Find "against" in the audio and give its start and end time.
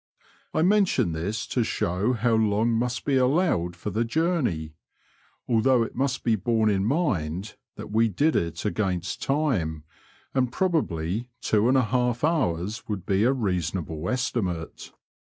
8.65-9.21